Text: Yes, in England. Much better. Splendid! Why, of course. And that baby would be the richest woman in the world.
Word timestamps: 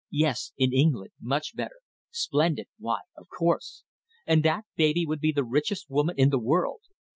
Yes, 0.09 0.51
in 0.57 0.73
England. 0.73 1.11
Much 1.21 1.55
better. 1.55 1.75
Splendid! 2.09 2.65
Why, 2.79 3.01
of 3.15 3.27
course. 3.29 3.83
And 4.25 4.41
that 4.41 4.65
baby 4.75 5.05
would 5.05 5.19
be 5.19 5.31
the 5.31 5.43
richest 5.43 5.91
woman 5.91 6.15
in 6.17 6.29
the 6.31 6.39
world. 6.39 6.81